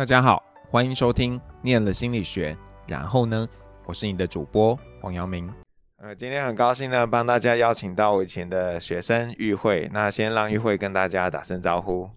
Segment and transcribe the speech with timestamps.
[0.00, 2.54] 大家好，欢迎收听《念了心理学》，
[2.88, 3.46] 然后呢，
[3.84, 5.52] 我是你的主播黄阳明。
[5.98, 9.90] 呃，今天很高兴呢，帮大家邀请到我以前的学生玉慧。
[9.92, 12.08] 那先让玉慧跟大家打声招呼。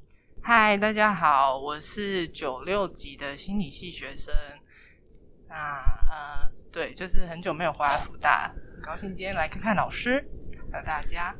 [0.41, 4.33] 嗨，大家好，我是九六级的心理系学生。
[5.49, 5.55] 那
[6.09, 10.25] 呃，对，就是很久没有回来复大，很高兴今天来看看老师
[10.71, 11.35] 和大家。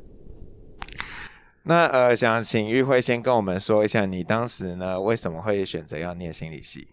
[1.64, 6.88] 那呃，想请玉慧先跟我们说一下，你当时呢为什么会选择要念心理系？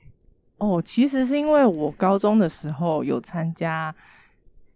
[0.59, 3.95] 哦，其实是因为我高中的时候有参加。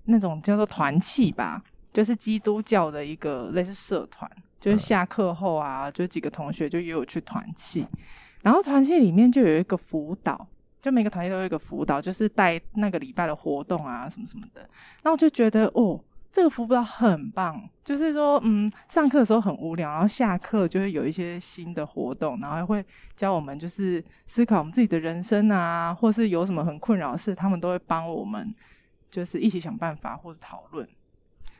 [0.07, 7.87] 那种叫做团契吧，就是基督教的一个类似社团，就是下课后啊，就几个同学就约我去团契，
[8.43, 10.47] 然后团契里面就有一个辅导，
[10.83, 14.69] 就每个团契都有一个辅导，就是带那个礼拜的活动啊，什么什么的。
[15.05, 15.99] 那我就觉得哦，
[16.35, 28.55] 这个辅导很棒，就是说，嗯，上课的时候很无聊，然后下课就会有一些新的活动，然后还会教我们就是思考我们自己的人生啊，或是有什么很困扰的事，他们都会帮我们。
[29.11, 30.89] 就是一起想办法或者讨论，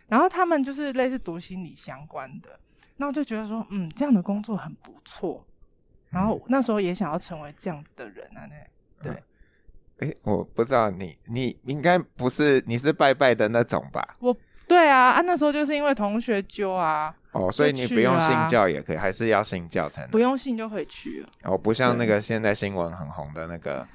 [0.09, 2.59] 然后他们就是类似读心理相关的，
[2.97, 5.47] 那我就觉得说，嗯，这样的工作很不错，
[6.11, 9.13] 然后那时候也想要成为这样子的人啊，那对，
[9.99, 14.17] 哎、欸，我不知道你，你应该不是，你是拜拜的那种吧？
[14.19, 14.43] 我，对
[14.95, 20.11] 啊，啊，那时候就是因为同学揪啊，哦，所以你不用信教也可以，还是要信教才能？
[20.11, 23.87] 不用信就可以去了，哦，不像那个现在新闻很红的那个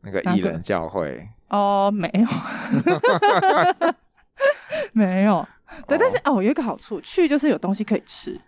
[0.00, 1.28] 那个艺人教会。
[1.48, 2.26] 哦，没有，
[4.92, 5.46] 没有，
[5.88, 8.40] 对，但是哦，有一个好处，去就是有东西可以吃，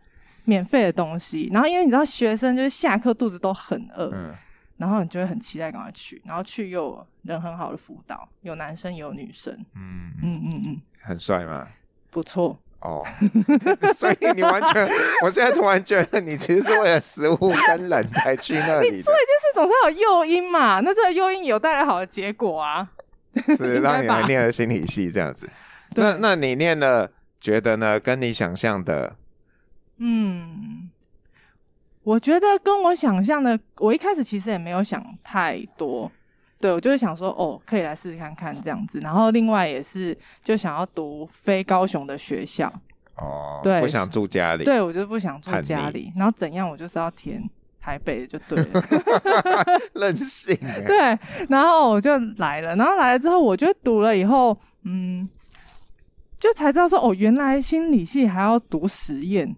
[0.44, 1.50] 免费的东西。
[1.52, 4.32] 然后因为你知道，学生就是下课肚子都很饿，嗯，
[4.76, 10.12] 然后你就会很期待赶快去，然后去又有人很好的辅导，有男生也有女生，嗯。
[10.22, 11.66] 嗯嗯嗯，很帅吗？
[12.12, 12.56] 不错。
[12.80, 13.00] 哦，
[13.94, 14.88] 所以你完全，
[15.24, 17.36] 我现在突然觉得你其实是为了食物
[17.68, 18.90] 跟冷才去那里。
[18.94, 22.90] 你做一件事总是有诱因嘛，那这个诱因有带来好的结果啊，
[23.56, 25.48] 是让你来念了心理系这样子。
[25.94, 27.08] 那那你念了，
[27.40, 28.00] 觉得呢？
[28.00, 29.14] 跟你想象的，
[29.98, 30.90] 嗯，
[32.02, 36.10] 我觉得跟我想象的，我一开始其实也没有想太多。
[36.62, 39.00] 对，我就是想说，哦，可以来试试看看这样子。
[39.00, 42.72] 然后另外也是，就想要读非高雄的学校。
[43.16, 44.62] 哦，对，不想住家里。
[44.62, 46.12] 对，我就不想住家里。
[46.16, 47.42] 然后怎样，我就是要填
[47.80, 48.84] 台北就对了。
[49.94, 50.56] 任性。
[50.86, 51.18] 对，
[51.48, 52.76] 然后我就来了。
[52.76, 55.28] 然后来了之后，我就读了以后，嗯，
[56.38, 59.52] 就才知道说，哦，原来心理系还要读实验，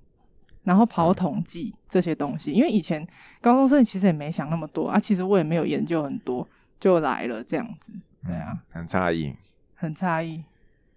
[0.62, 2.50] 然后跑统计这些东西。
[2.50, 2.54] 嗯。
[2.54, 3.06] 因为以前
[3.42, 6.48] 高中生其实也没想那么多啊，其实我也没有研究很多。
[6.84, 7.94] 就来了这样子，
[8.26, 9.34] 对啊，很诧异，
[9.74, 10.44] 很诧异，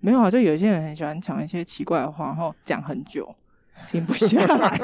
[0.02, 3.34] 没有啊，就有些人很喜欢讲一些奇怪的话，然后讲很久，
[3.90, 4.76] 停不下来。
[4.76, 4.84] 因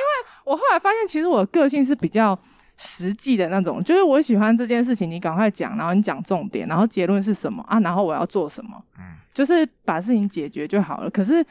[0.00, 0.10] 为
[0.44, 2.38] 我后来发现，其实我的个性是比较
[2.78, 7.78] 实际的那种，就是我喜欢这件事情，你赶快讲，然后你讲重点，然后结论是什么啊？
[7.80, 8.82] 然后我要做什么？
[8.98, 9.04] 嗯，
[9.34, 11.10] 就是把事情解决就好了。
[11.10, 11.44] 可是。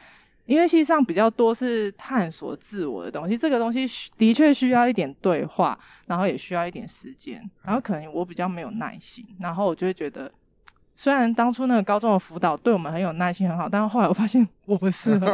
[0.44, 3.86] 因为实上比较多是探索自我的东西，这个东西
[4.16, 10.30] 的确需要一点对话，然后也需要一点时间，然后可能我比较没有耐心，然后我就会觉得，
[10.96, 15.26] 虽然当初那个高中的辅导对我们很有耐心很好，但是后来我发现我不适合。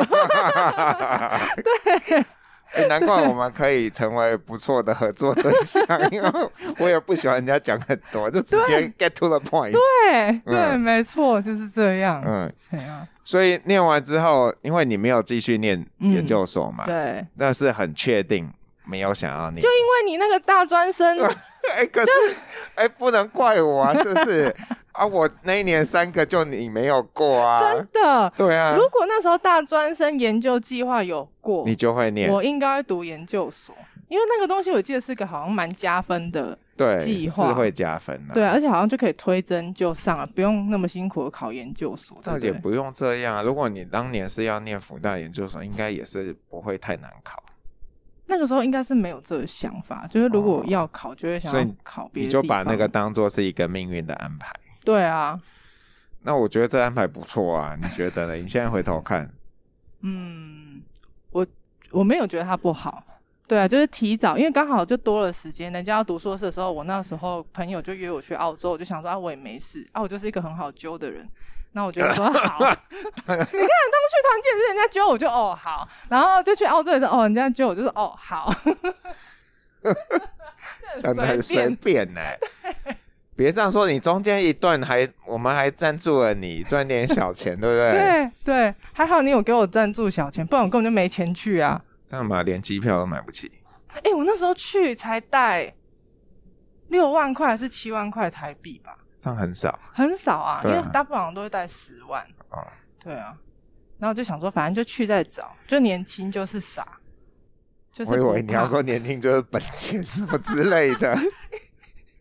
[1.62, 2.24] 对。
[2.72, 6.30] 哎、欸，难怪我们可以成为不错的合作对象，因为
[6.78, 9.72] 我也不喜欢人家讲很多，就直接 get to the point。
[9.72, 12.22] 对，嗯、对，没错，就是这样。
[12.26, 13.06] 嗯，对啊。
[13.24, 18.50] 所以念完之后，因为你没有继续念研究所嘛，嗯、对，那是很确定
[18.84, 21.18] 没有想要念，就因为你那个大专生，
[21.74, 22.10] 哎、欸，可是，
[22.74, 24.54] 哎、欸，不能怪我啊，是不是？
[24.98, 25.06] 啊！
[25.06, 27.60] 我那一年三个就你没有过啊！
[27.60, 28.32] 真的？
[28.36, 28.74] 对啊。
[28.76, 32.30] 如果那时候大专生研究计划有过，你就会念。
[32.30, 33.74] 我应该读研究所，
[34.08, 36.58] 因为那个东西我记得是个好像蛮加分的
[37.00, 38.34] 计划，是会加分的。
[38.34, 42.18] 对，而且好像就可以推甄就上了，不用那么辛苦的考研究所。
[42.24, 43.42] 倒也不用这样啊！
[43.42, 47.42] 如果你当年是要念辅大研究所，应该也是不会太难考。
[48.26, 52.26] 那个时候应该是没有这个想法，就是如果要考，就会想要考别的。
[52.26, 54.52] 你就把那个当做是一个命运的安排。
[54.88, 55.38] 对啊，
[56.22, 58.34] 那我觉得这安排不错啊，你觉得呢？
[58.36, 59.30] 你现在回头看，
[60.00, 60.80] 嗯，
[61.28, 61.46] 我
[61.90, 63.04] 我没有觉得它不好，
[63.46, 65.70] 对啊，就是提早，因为刚好就多了时间。
[65.70, 71.28] 人家要读硕士的时候，我那时候朋友就约我去澳洲，我就想说啊，我也没事啊，我就是一个很好揪的人，
[71.72, 78.50] 那我觉得说好， 你看当初去团建是人家揪我就哦好，然后就去澳洲也是哦人家揪我就是哦好，
[80.96, 82.22] 讲的很随便呢。
[83.38, 87.92] 别这样说，你中间一段还我们还赞助了你赚点小钱，对不对？
[87.92, 91.80] 对对，还好你有给我赞助小钱，不然我根本就没钱去啊。
[92.08, 93.52] 这样嘛，连机票都买不起。
[93.94, 95.72] 哎、欸，我那时候去才带
[96.88, 98.98] 六万块还是七万块台币吧？
[99.20, 102.26] 这样很少，很少啊，啊因为大部分人都会带十万。
[102.50, 102.66] 哦，
[103.02, 103.36] 对啊。
[103.98, 106.98] 然后就想说，反正就去再找，就年轻就是傻。
[107.92, 111.16] 就是、我以为你要说年轻就是本钱什么之类的。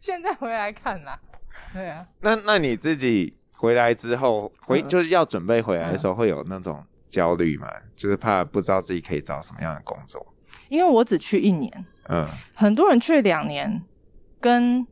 [0.08, 1.20] 现在回来看啦，
[1.74, 2.08] 对啊。
[2.22, 7.68] 那那你自己回来之后回、嗯、就是要准备回来的时候，会有那种焦虑吗？
[7.76, 10.26] 嗯、就是怕不知道自己可以找什么样的工作。
[10.70, 13.84] 因为我只去一年，嗯，很多人去两年，
[14.40, 14.88] 跟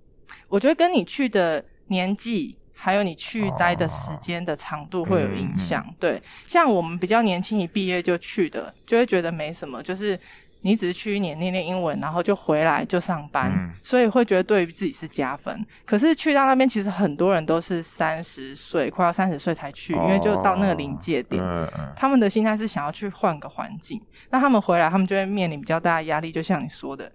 [0.49, 2.57] 我觉得跟你去的年纪。
[2.77, 10.19] 还有你去待的时间的长度会有影响，哦、对，像我们比较年轻，一毕业就去的，就会觉得没什么，就是
[10.65, 15.63] 你只是去一年练练英文，然后就回来就上班，嗯、所以会觉得对于自己是加分。
[15.85, 24.01] 可是去到那边，其实很多人都是三十岁，快要三十岁才去，因为就到那个临界点，哦嗯、他们的心态是想要去换个环境，
[24.31, 27.11] 那他们回来，他们就会面临比较大的压力，就像你说的，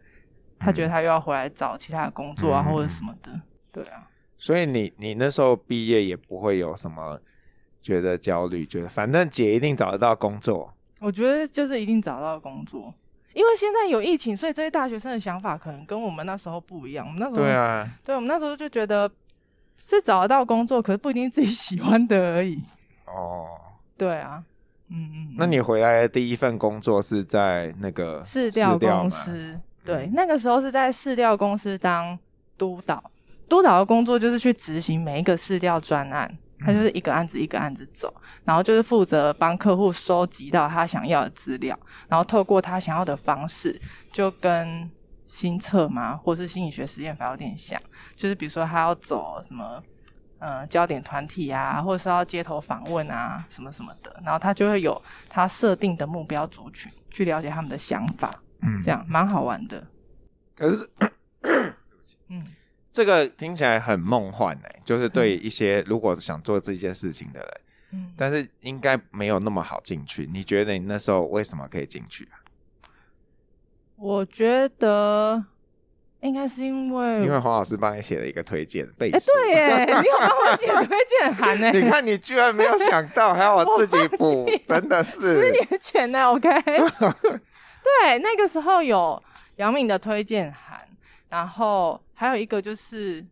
[0.57, 3.33] 他觉得他又要回来找其他的工作啊，嗯、或者什么的，
[3.73, 4.07] 对啊。
[4.39, 7.19] 所以你你那时候毕业也不会有什么
[7.83, 10.73] 觉得焦虑，觉得反正姐一定找得到工作。
[11.01, 12.95] 我觉得就是一定找到工作，
[13.33, 17.07] 因为现在有疫情，所以这些大学生的想法可能跟我们那时候不一样。
[17.07, 19.11] 我们那时候对啊，对，我们那时候就觉得
[19.79, 22.61] 是找得到工作，可是不一定自己喜欢的而已。
[23.07, 23.47] 哦，
[23.97, 24.43] 对啊，
[24.89, 25.35] 嗯嗯。
[25.39, 29.59] 那你回来的第一份工作是在那个市调公司？
[29.85, 32.19] 对，那个时候是在市调公司当
[32.59, 33.03] 督导。
[33.49, 36.33] 督导的工作就是去执行每一个市调专案，
[36.65, 38.15] 他就是一个案子一个案子走，
[38.45, 41.79] 然后就是负责帮客户收集到他想要的资料，
[42.09, 43.81] 然后透过他想要的方式，
[44.13, 44.91] 就跟
[45.27, 47.81] 新测嘛，或是心理学实验法有点像，
[48.15, 49.83] 就是比如说他要走什么，
[50.39, 58.31] 呃，焦点团体啊，或者是要街头访问啊，什么什么的，然后他就会有他设定的目标族群，去了解他们的想法，
[58.63, 59.87] 嗯，这样蛮好玩的。
[60.57, 60.91] 可是，
[62.29, 62.45] 嗯。
[62.93, 67.51] 这个听起来很梦幻哎，就是对一些如果想做这件事情的人，
[67.93, 70.29] 嗯，但是应该没有那么好进去。
[70.33, 72.39] 你觉得你那时候为什么可以进去啊？
[73.97, 75.45] 我觉得
[76.21, 81.71] 应该是因为因为黄老师帮你写了一个推荐背书，对耶，你有帮我写推荐函呢？
[81.71, 86.49] 你看你居然没有想到，还要我自己补， 真的是十年前呢？OK，
[87.85, 89.23] 对，那个时候有
[89.57, 90.81] 杨敏的推荐函，
[91.31, 91.99] 然后。
[92.21, 93.25] 还有一个就是，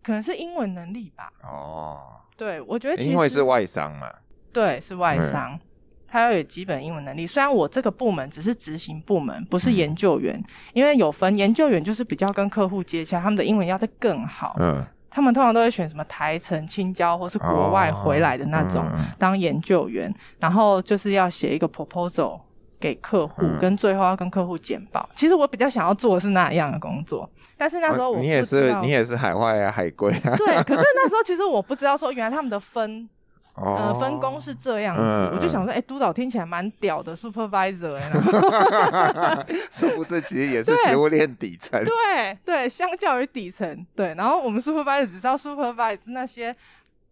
[0.00, 1.28] 可能是英文能力吧。
[1.42, 1.98] 哦，
[2.36, 4.08] 对，我觉得因为是外商嘛，
[4.52, 5.60] 对，是外商，嗯、
[6.06, 7.26] 他要有基本英文能力。
[7.26, 14.54] 虽然我这个部门只是执行部门，不是研究员，嗯、因为有分研究员就是比较跟客户接洽，他们的英文要再更好。
[14.60, 14.80] 嗯，
[15.10, 18.88] 他们通常都会选什么台城、青椒或是国外回来的那种
[19.18, 22.40] 当研究员，哦嗯、然后就是要写一个 proposal
[22.80, 25.08] 给客户，嗯、跟最后要跟客户简报。
[25.14, 27.28] 其实我比较想要做的是那样的工作。
[27.56, 30.34] 但是那时候我你也是你也是海外啊，海归啊。
[30.38, 33.08] 对，可是那时候其实我不知道说原来他们的分、
[33.54, 41.84] 哦、呃分工是这样子，嗯、我就想说，哎、欸，督导听起来蛮屌的，supervisor 哎， 殊不知其实也是食物链底层。
[41.84, 46.54] 对对，相较于底层，对，然后我们 supervisor 只知道 supervisor 那些、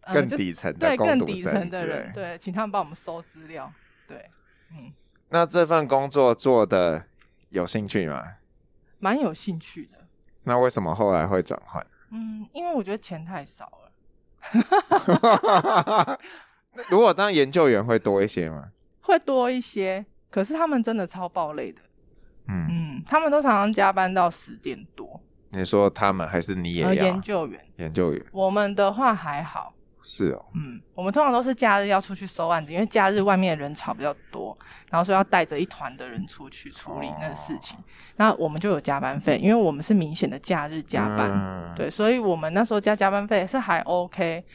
[0.01, 3.69] 呃、更底层的对更底层的人，对，请他们帮我们搜资料。
[4.07, 4.29] 对，
[4.71, 4.93] 嗯，
[5.29, 7.03] 那这份工作做的
[7.49, 8.23] 有兴趣吗？
[8.99, 9.97] 蛮有兴趣的。
[10.43, 11.85] 那为什么后来会转换？
[12.11, 13.91] 嗯，因为我觉得钱太少了。
[16.89, 18.69] 如果当研究员会多一些吗？
[19.01, 21.81] 会多一些，可是他们真的超爆累的。
[22.47, 25.19] 嗯嗯，他们都常常加班到十点多。
[25.49, 26.93] 你说他们还是你也要？
[26.93, 28.25] 研究员，研究员。
[28.31, 29.73] 我们的话还好。
[30.03, 34.57] 是哦，嗯，我们通常都是假日要出去收案子，因为假日外面的人潮比较多，
[34.89, 37.77] 然后说要带着一团的人出去处理那个事情。
[37.77, 37.83] 哦、
[38.15, 44.45] 那我们就有加班费，因为我们是明显的假日加班，嗯、对，所以我们那时候加加班费是还 OK。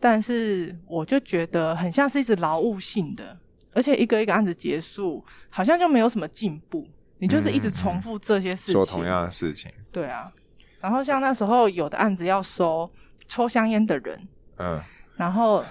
[0.00, 3.38] 但是我就觉得很像是一直劳务性的，
[3.74, 9.70] 而且一个一个案子结束，好像就没有什么进步，你就是一直重复这些事情，做同样的事情。
[9.92, 10.32] 对啊，
[10.80, 12.90] 然后像那时候有的案子要收
[13.28, 14.26] 抽香烟的人。
[14.60, 14.80] 嗯，
[15.16, 15.64] 然后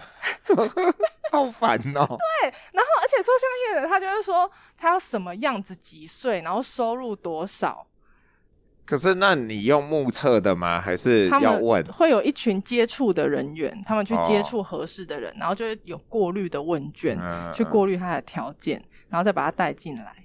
[1.32, 2.06] 好烦哦。
[2.08, 7.86] 对，然后而且抽香烟的他就是说他要什么样子几岁，然后收入多少。
[8.86, 10.82] 可是那你用目测的吗？
[10.82, 11.86] 还是要问？
[11.94, 20.16] 会有一群接触的人员，他们去接触合适的人，哦、然后就会有过滤的问卷，嗯、去过滤他的条件，然后再把他带进来。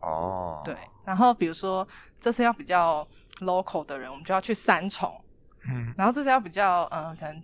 [0.00, 0.74] 哦，对。
[1.04, 1.86] 然后比如说
[2.20, 3.06] 这次要比较
[3.42, 5.14] local 的人，我们就要去三重。
[5.70, 7.40] 嗯，然后这次要比较嗯、呃、可能。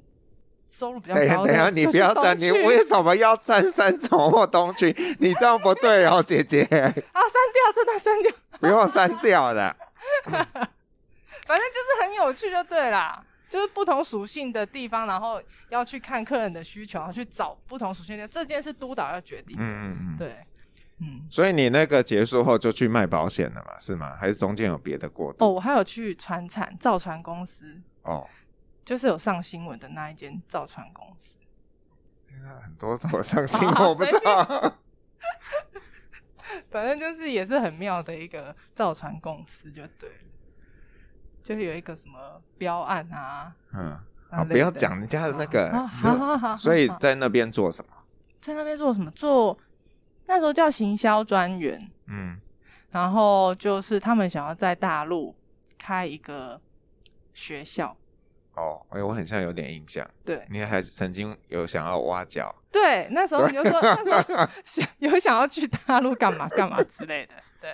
[0.75, 1.21] 收入比较高。
[1.21, 4.93] 等等下，你不要站，你为什么要站三重或东区？
[5.21, 6.63] 你这样不对哦，姐姐。
[6.67, 8.33] 啊，删掉，真的删掉。
[8.59, 9.77] 不用删掉的。
[10.25, 13.23] 反正就是很有趣，就对啦。
[13.49, 18.27] 就是不同属性的地方，然后要去看客人的需求，然后去找不同属性的。
[18.27, 19.57] 这件事督导要决定。
[19.57, 20.35] 嗯嗯嗯，对，
[21.01, 21.21] 嗯。
[21.31, 23.79] 所以你那个结束后就去卖保险了嘛？
[23.79, 24.17] 是吗？
[24.19, 25.45] 还是中间有别的过渡？
[25.45, 27.81] 哦，我还有去船产造船公司。
[28.03, 28.27] 哦，
[28.85, 31.39] 就是有上新闻的那一间造船公司。
[32.29, 34.45] 现在很多都有上 新闻，我不知道。
[36.71, 40.11] 反正就是也是很妙的一个造船公司，就对。
[41.43, 43.99] 就有一个什么标案啊，嗯，
[44.31, 47.91] 啊，不要讲人家的那个，好好好，所以在那边做什么？
[48.41, 49.11] 在那边做什么？
[49.11, 49.59] 做
[50.27, 52.39] 那时候叫行销专员，嗯，
[52.91, 55.37] 然后就是他们想要在大陆
[55.77, 56.59] 开一个
[57.35, 57.95] 学校。
[58.57, 67.71] 哦，哎，我很像有点印象，对，你还曾经有想要挖角， 对，那时候你就说那时候 想有想要去大陆干嘛干嘛之类的，对。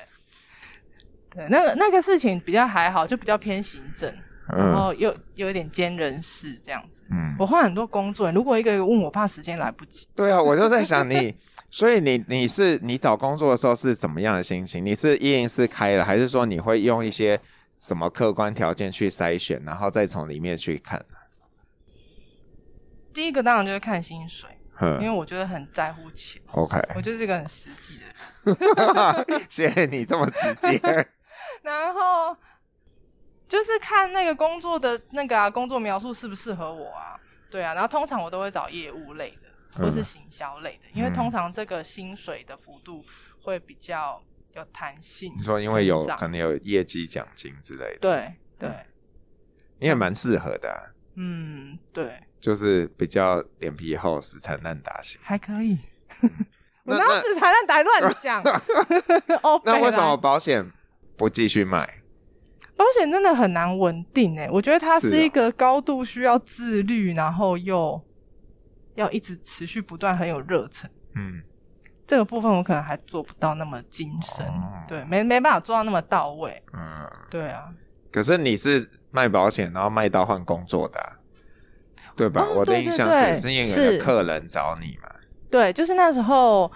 [1.33, 4.13] 对，那个那个事情比较还好，就比较偏行政，
[4.49, 7.05] 嗯、然后又有一点兼人事这样子。
[7.09, 10.09] 嗯，我换很多工作，如果一个一个问我，怕时间来不及。
[10.17, 11.33] 对啊，我就在想你，
[11.71, 14.85] 所以你你是你找工作的时候是怎么样的心情？
[14.85, 17.41] 你是一零四开了，还是说你会用一些
[17.81, 21.05] 什么客观条件去筛选，然后再从里面去看？
[23.13, 24.49] 第一个当然就是看薪水。
[24.99, 29.45] 因为我觉得很在乎钱，OK，我就是一个很实际的人。
[29.47, 30.81] 谢谢你这么直接。
[31.61, 32.35] 然后
[33.47, 37.21] 就是看那个工作的那个啊，工作描述适不适合我啊？
[37.51, 43.05] 对啊，然后通常我都会找业务类的，或是行销类的，嗯、因为通常这个薪水的幅度
[43.43, 44.23] 会比较
[44.55, 45.33] 有弹性。
[45.37, 48.71] 你说因为有可能有业绩奖金之类的，对对，
[49.79, 50.81] 你也蛮适合的、啊。
[51.17, 52.13] 嗯，对。
[52.41, 55.79] 就是比较脸皮厚、死缠烂打型，还可以。
[56.85, 58.43] 我哪有死缠烂打乱讲？
[59.65, 60.67] 那为什么保险
[61.19, 61.99] 不继续卖？
[62.77, 68.03] 保险真的很难稳定诶，我觉得它是一个高度需要自律，然后又
[68.95, 70.91] 要一直持续不断，很有热忱。
[71.15, 71.43] 嗯，
[72.11, 74.45] 这个部分我可能还做不到那么精深，
[74.89, 76.61] 对，没没办法做到那么到位。
[76.73, 77.73] 嗯，对啊。
[78.11, 81.01] 可是你是卖保险，然后卖到换工作的。
[82.17, 82.43] 对吧？
[82.43, 85.09] 哦、我的印象是是因为有客人找你嘛。
[85.53, 86.69] 对，就是那时候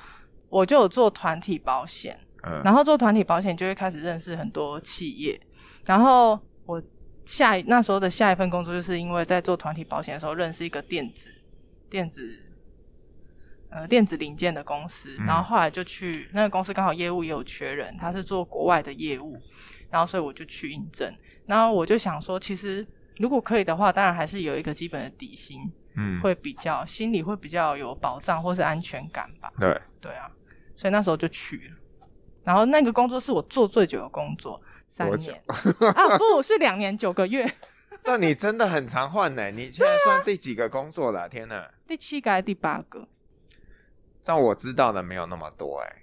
[0.49, 5.39] 我就有做团体保险，嗯，然后做团体保险就会开始认识很多企业。
[5.85, 6.81] 然后我
[7.25, 11.29] 下那时候的下一份工作，就是因为在做团体保险的时候认识一个电子
[11.91, 12.41] 电子
[13.75, 19.39] 呃电子零件的公司，嗯、然后后来就去那个公司，刚好业务也有缺人，他是做国外的业务，
[19.91, 21.15] 然后所以我就去应征。
[21.47, 22.87] 然后我就想说，其实。
[23.19, 29.49] 如果可以的话，当然还是有一个基本的底薪，嗯，会比较心里会比较有保障或是安全感吧。
[29.57, 30.29] 对，对啊，
[30.75, 31.77] 所以那时候就去了。
[32.43, 35.41] 然后那个工作是我做最久的工作，三年
[35.95, 37.49] 啊，不是两年九个月。
[38.03, 39.49] 这你真的很常换呢？
[39.53, 41.21] 你现在算第几个工作了？
[41.21, 43.07] 啊、天哪，第七个还是第八个？
[44.25, 45.97] 这我知道的没有那么多哎。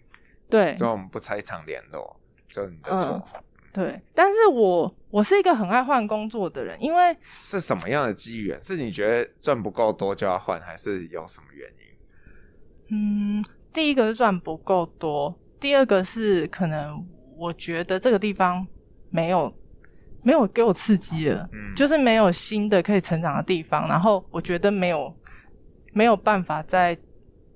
[0.49, 3.21] 对，所以我们不拆场联络，就你的错。
[3.33, 8.61] 嗯对，但是我我是一个很爱换工作的人，因为是什么样的机缘？
[8.61, 11.69] 是你觉得赚不够多就要换，还是有什么原
[12.89, 13.37] 因？
[13.39, 17.01] 嗯，第一个是赚不够多，第二个是可能
[17.37, 18.67] 我觉得这个地方
[19.09, 19.57] 没有
[20.21, 25.15] 没有给我刺激了，嗯，就是没有新的可以成长的地方，然后我觉得没有
[25.93, 26.93] 没有办法在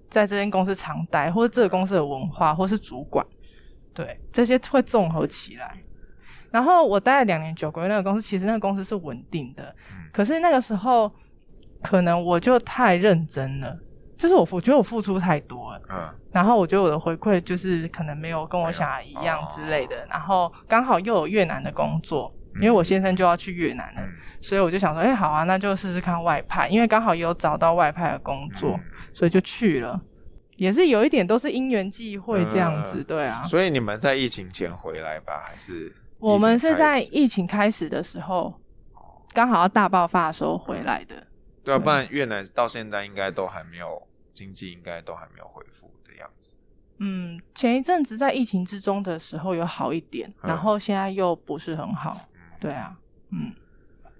[0.09, 3.25] 在这间公司常待，或者这个公司的文化，或是主管，
[3.93, 5.77] 对，这些会综合起来。
[6.51, 11.11] 然后我待了两年九个月，那个公司其实那个公司是稳定的，嗯、可是那个时候
[11.83, 13.77] 可能我就太认真了，
[14.17, 28.83] 就是我我觉得我付出太多了，嗯，然后我觉得我的回馈就是可能没有跟我想的一样之类的，哦、然后刚好又有越南的工作，嗯、因为我先生就要去越南了，嗯、所以我就想说，哎，好啊，那就试试看外派，因为刚好也有找到外派的工作，嗯、
[29.13, 29.99] 所以就去了，
[30.55, 35.93] 也是有一点都是因缘际会这样子，嗯、对啊，所以你们在疫情前回来吧，还是？
[36.17, 38.53] 我们是在疫情开始的时候，
[39.33, 41.15] 刚好要大爆发的时候回来的。
[41.63, 44.01] 对啊，不然越南到现在应该都还没有
[44.33, 46.57] 经济，应该都还没有恢复的样子。
[46.99, 52.17] 嗯，前一阵子在疫情之中的时候有好一点，嗯、然后现在又不是很好。
[52.65, 52.97] 嗯、对啊，
[53.31, 53.53] 嗯，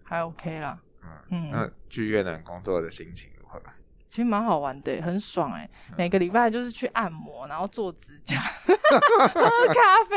[0.04, 0.80] 还 OK 啦。
[1.04, 3.62] 嗯嗯，那去越南工作的心情如何？
[4.10, 5.70] 其实蛮好玩的，很爽哎！
[5.98, 10.16] 每个礼拜就是去按摩，然后做指甲， 喝咖啡，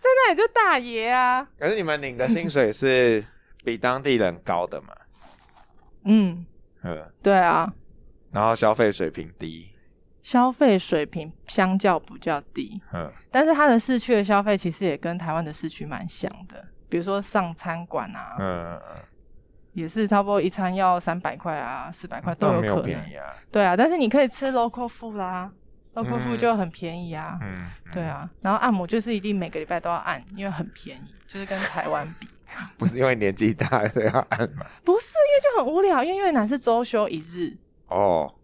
[0.00, 1.48] 在那里就大爷啊。
[1.58, 3.24] 可是你们领的薪水是
[3.64, 4.94] 比当地人高的嘛？
[6.04, 6.44] 嗯，
[6.82, 7.72] 嗯，对啊。
[8.30, 9.72] 然后消费水平低，
[10.22, 19.02] 消费水平相较比较低，嗯，但是它的市区的消费其实也跟台湾的市区蛮像的，比如说上餐馆啊，嗯嗯，
[19.72, 25.50] 也是差不多一餐要三百块啊，四百块都有可能，没有便宜啊，对啊，但是你可以吃 local food 啦
[25.94, 32.28] ，local food 就很便宜啊，嗯，对啊，然后按摩就是一定每个礼拜都要按，因为很便宜，就是跟台湾比，
[32.78, 34.66] 不是因为年纪大所以要按吗？
[34.84, 37.56] 不是，因为就很无聊，因为越南是周休一日，
[37.88, 38.34] 哦。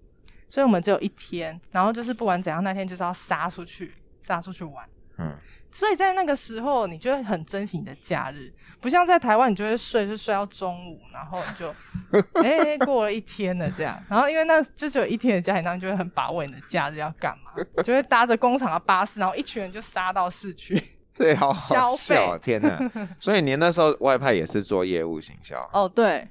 [0.46, 4.88] 所以我们只有一天，然后就是不管怎样，那天就是要杀出去，杀出去玩。
[5.18, 5.36] 嗯，
[5.74, 11.68] 所以在那个时候，你就会很珍惜你的假日，不像在台湾，你就会睡，就睡到中午，然后你就
[12.40, 14.00] 哎、欸、过了一天了这样。
[14.08, 17.50] 然后因为那就只有一天的假期，然后你就会很把握你的假日要干嘛，
[17.82, 20.80] 就会搭着工厂的巴士，然后一群人就杀到市区。
[21.16, 23.08] 对，好好笑，消费天哪！
[23.18, 25.58] 所以你那时候外派也是做业务行销？
[25.74, 26.28] 哦，对。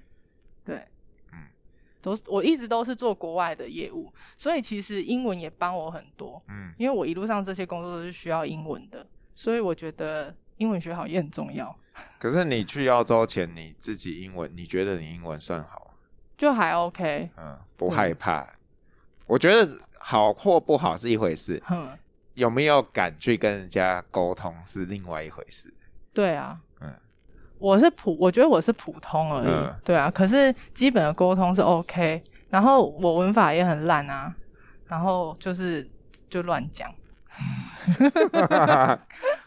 [0.66, 0.78] 对，
[1.34, 1.40] 嗯
[2.02, 6.42] 都我一直都是做国外的业务，所以其实英文也帮我很多。
[6.48, 11.76] 嗯，因为我一路上这些工作都是需要英文的，所以我觉得英文学好也很重要。
[12.20, 15.94] 可是你去澳洲前，你自己英文，你觉得你英文算好？
[16.38, 17.30] 就还 OK。
[17.38, 18.42] 嗯，不害怕。
[18.42, 18.48] 嗯，
[19.28, 21.90] 我觉得好或不好是一回事，嗯，
[22.34, 25.74] 有没有敢去跟人家沟通是另外一回事。
[26.14, 26.60] 对啊。
[26.82, 26.94] 嗯
[27.60, 30.12] 我是普，我觉得我是普通而已，嗯、对啊。
[30.12, 34.36] 可是基本的沟通是 OK，然后我文法也很烂啊，
[34.88, 35.90] 然后就是
[36.30, 36.94] 就乱讲。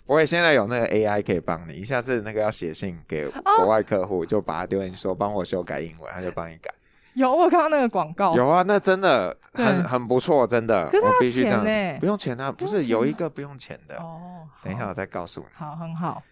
[0.05, 6.71] 不会，现在有那个 AI 可以帮你，一下子那个要写信给国外客户，哦、就把它丢进去说帮我修改英文，他就帮你改。
[7.15, 8.35] 有，我有看到那个广告。
[8.37, 10.91] 有啊，那真的很很不错，真的。
[10.93, 14.47] 我必须这样子，不用钱啊，不是有一个不用钱的哦。
[14.63, 15.47] 等一下我再告诉你。
[15.55, 16.23] 好，很好。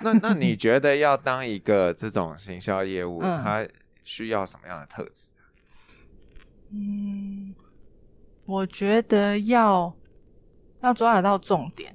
[0.00, 3.66] 那那你觉得要当一个这种行销业务，嗯、它
[4.04, 5.30] 需要什么样的特质？
[6.70, 7.54] 嗯，
[8.44, 9.94] 我觉得要
[10.86, 11.94] 要抓得到重点，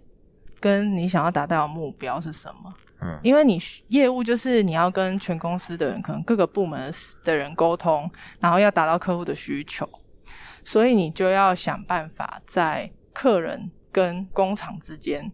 [0.59, 2.73] 跟你想要达到的目标是什么？
[3.01, 9.89] 嗯，因为你业务就是你要跟全公司的人，可能各个部门的人沟通，然后要达到客户的需求，
[10.63, 15.31] 所以你就要想办法在客人跟工厂之间。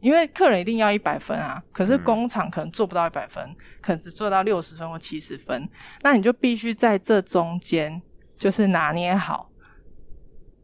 [0.00, 5.68] 因为客人一定要一百分啊，可是工厂可能做不到一百分，嗯、可能只做到六十分或七十分，
[6.02, 8.00] 那你就必须在这中间
[8.36, 9.50] 就是拿捏好，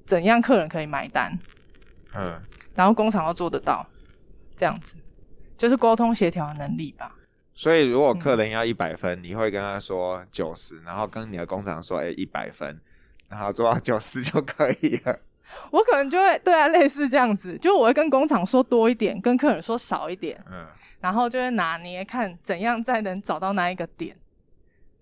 [0.06, 1.36] 怎样客人可以买单，
[2.16, 2.40] 嗯，
[2.74, 3.86] 然后工厂要做得到，
[4.56, 4.96] 这样子。
[5.56, 7.14] 就是沟通协调的能力吧。
[7.54, 12.80] 所以如果客人要一百分，嗯、你会跟他说九十，然后跟你的工厂说，哎，一百分，
[13.28, 15.16] 然后做到九十就可以了。
[15.70, 20.66] 我可能就会对啊，类似这样子，就我会跟工厂说多一点，跟客人说少一点，嗯，
[21.00, 24.16] 然后就会拿捏看怎样再能找到那一个点，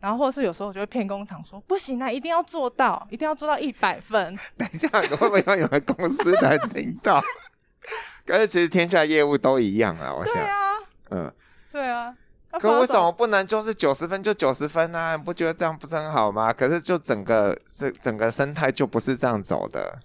[0.02, 4.36] 然后或者是有时候我就会骗工厂说不行啊，一定要做到，一定要做到一百分。
[4.58, 7.22] 等一下，你会不会有人公司来听到？
[8.26, 10.58] 可是其实天下业务都一样啊，我想，对啊，
[11.10, 11.32] 嗯，
[11.70, 12.16] 对啊。
[12.58, 14.98] 可为什么不能就是九十分就九十分呢？
[14.98, 15.16] 啊？
[15.16, 16.52] 你不觉得这样不是很好吗？
[16.52, 20.00] 可是就整个这整个生态就不是这样走的。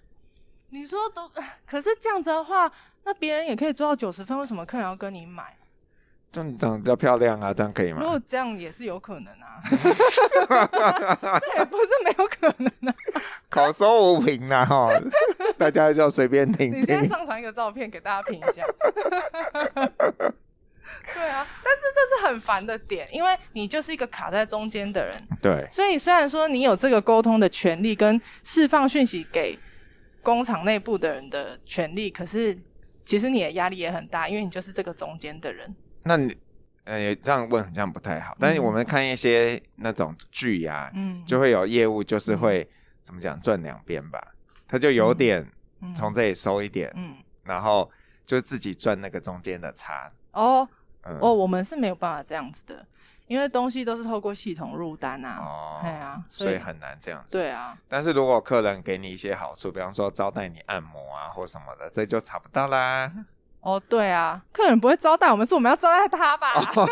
[0.70, 1.30] 你说都，
[1.66, 2.72] 可是这样子的话，
[3.04, 5.57] 那别人也可以做到九十分，为什么客人要跟你买？
[6.38, 7.98] 就你长得比较漂亮啊，这样可以吗？
[8.02, 9.60] 如果这样也是有可能啊，
[11.42, 12.96] 这也不是没有可能啊。
[13.50, 14.92] 口说无凭啊，哈，
[15.58, 16.82] 大家就随便听听。
[16.84, 18.64] 你先上传一个照片给大家评一下。
[21.16, 25.18] 对啊，但是这是很烦的点，因为你就是一个卡在中间的人。
[25.42, 29.58] 对，所以虽然说你有这个沟通的权利跟释放讯息给。
[30.24, 32.58] 工厂内部的人的权利，可是
[33.06, 35.74] 其实你的压力也很大，因为你就是这个中间的人。
[36.08, 36.38] 那你
[36.86, 42.68] 呃这样问好像不太好，但是我们看一些那种剧呀，嗯，就会有业务就是会、嗯、
[43.02, 44.20] 怎么讲赚两边吧，
[44.68, 45.46] 他就有点
[45.96, 47.92] 从这里收一点，嗯，然后
[48.26, 50.12] 就自己赚那个中间的差。
[50.32, 50.68] 哦，
[51.04, 52.86] 嗯、哦，我们是没有办法这样子的。
[53.28, 57.38] 因为东西都是透过系统入单啊，哦，对啊，所以，所以很难这样子。
[57.38, 63.12] 对啊，但是如果客人给你一些好处，比方说招待你按摩啊或什么的，这就查不到啦。
[63.62, 66.54] 哦，对啊，客人不会招待我们，是我们要招待他吧？
[66.56, 66.88] 哦、光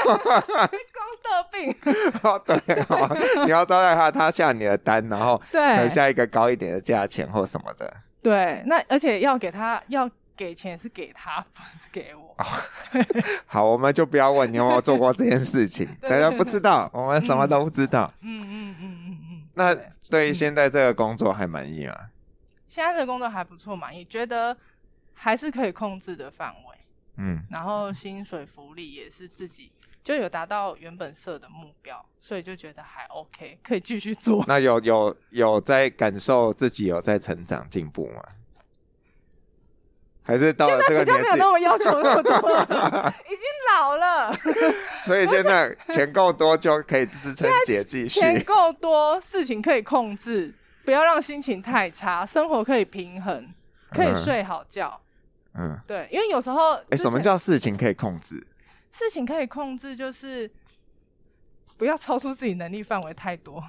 [1.23, 1.75] 得病。
[2.23, 2.56] 哦，对
[2.89, 7.93] 哦，你要招待他，他下你的单，然后对下一个高一点的价钱或什么的。
[8.21, 10.10] 对，那而且要给他要。
[10.38, 12.36] 给钱是给他，不是给我。
[13.47, 18.12] 好，我们就不要问你有没有做过这件事情， 大家不知道，我们什么都不知道。
[18.19, 19.43] 嗯嗯嗯嗯嗯。
[19.54, 19.73] 那
[20.10, 21.95] 对于现在这个工作还满意吗？
[22.67, 24.54] 现在这个工作还不错，满意，觉得
[25.15, 26.78] 还是可以控制的范围。
[27.17, 27.43] 嗯。
[27.49, 29.71] 然后薪水福利也是自己
[30.04, 34.45] 就有达到原本设的目标，所以就觉得还 OK，可以继续做。
[34.47, 38.21] 那有有有在感受自己有在成长进步吗？
[40.28, 42.34] 还是到了这个年纪，没有那么要求那么多，
[43.25, 44.34] 已经老了。
[45.06, 48.19] 所以现在钱够多就可以支撑姐继续。
[48.19, 50.51] 钱够多，事情可以控制，
[50.84, 53.54] 不要让心情太差，生活可以平衡，
[53.91, 54.99] 可以睡好觉。
[54.99, 55.05] 嗯，
[55.88, 58.46] 对，因为有时候，哎、欸，什么叫事情可以控制？
[58.91, 60.50] 事情可以控制，就是
[61.78, 63.63] 不要超出自己能力范围太多。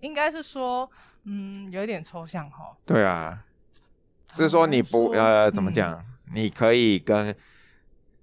[0.00, 0.90] 应该是说，
[1.24, 2.76] 嗯，有一点抽象哈。
[2.84, 3.44] 对啊。
[4.30, 5.94] 是说你不呃怎么讲？
[5.94, 6.04] 嗯、
[6.34, 7.34] 你可以跟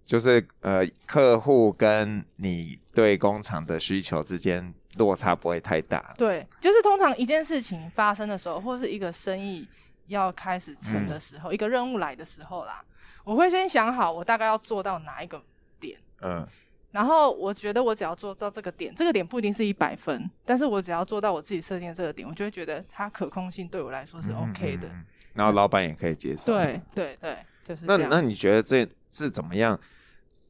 [0.04, 6.14] 就是呃客户跟你对工厂的需求之间落差不会太大。
[6.16, 9.68] 对，就是通常一件事情发生的时候，或是一个生意
[10.08, 12.84] 要开始成的时候，嗯、一个任务来的时候啦，
[13.24, 15.42] 我会先想好我大概要做到哪一个
[15.80, 15.98] 点。
[16.22, 16.48] 嗯。
[16.92, 24.90] 然后我觉得我只要做到这个点，这个点不一定是一百分，但是我只要做到我自己设定的这个点，我就会觉得它可控性对我来说是 OK 的。
[25.34, 26.54] 然后老板也可以接受。
[26.54, 29.78] 对对对，就是那那你觉得这是怎么样？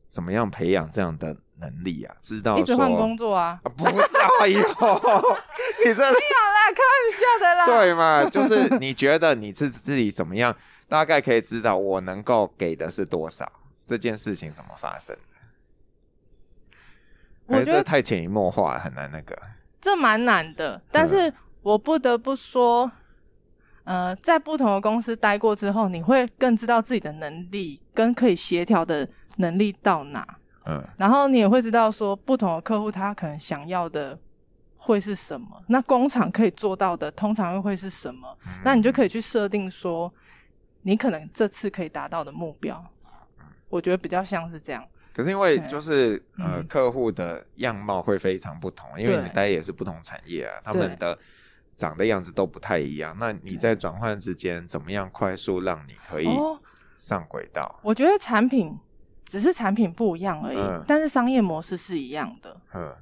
[0.07, 2.15] 怎么样培养这样的能力啊？
[2.21, 3.59] 知道说一直换工作啊？
[3.63, 4.95] 啊不知道以后
[5.85, 7.65] 你这 没有啦，开玩笑的啦。
[7.65, 8.29] 对嘛？
[8.29, 10.55] 就是你觉得你自自己怎么样？
[10.87, 13.51] 大概可以知道我能够给的是多少？
[13.85, 15.21] 这件事情怎么发生的？
[17.47, 19.37] 我觉得这太潜移默化，很难那个。
[19.79, 22.91] 这蛮难的，但是我不得不说。
[23.83, 30.25] 呃，在不同的公司待过之后，你会更知道自己的能力跟可以协调的能力到哪。
[30.65, 34.17] 嗯，然后你也会知道说，不同的客户他可能想要的
[34.77, 38.37] 会是什么，那工厂可以做到的通常又会是什么？
[38.45, 40.13] 嗯，那你就可以去设定说，
[40.81, 42.83] 你可能这次可以达到的目标。
[43.69, 44.85] 我觉得比较像是这样。
[45.13, 51.17] 可是因为就是呃，客户的样貌会非常不同，因为你待也是不同产业啊，他们的。
[51.77, 56.29] 长的样子都不太一样，那你在转换之间怎么样快速让你可以
[56.97, 57.63] 上轨道？
[57.63, 58.73] 哦，我觉得产品
[59.25, 62.55] 只是产品不一样而已，嗯，但是商业模式是一样的。
[62.73, 62.95] 嗯，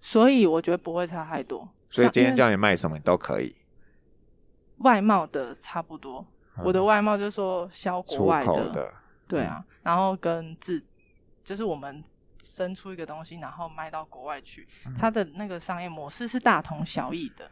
[0.00, 1.68] 所以我觉得不会差太多。
[1.90, 3.54] 所以今天叫你卖什么你都可以。
[4.78, 6.24] 外贸的差不多，
[6.56, 8.94] 嗯，我的外贸就是说销国外的，出口的，
[9.26, 10.80] 对啊，然后跟自
[11.42, 12.04] 就是我们
[12.40, 17.50] 生出一个东西，然后卖到国外去，嗯，它的那个商业模式是大同小异的。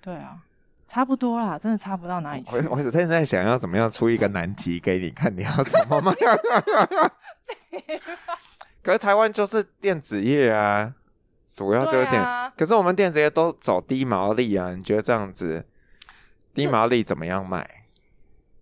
[0.00, 0.38] 对啊，
[0.88, 2.56] 差不多啦，真的差不到哪里去。
[2.68, 6.12] 我我现在想要怎么样出一个难题给你看，你要怎么卖？
[8.82, 10.94] 可是台湾就是电子业啊，
[11.54, 12.22] 主要就是电。
[12.22, 15.66] 啊、可是我们电子业都走低毛利啊，你觉得这样子
[16.54, 17.68] 低毛利怎么样卖？